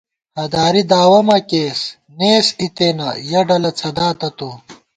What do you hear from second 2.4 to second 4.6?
اِتے نہ یَہ ڈلہ څھداتہ تو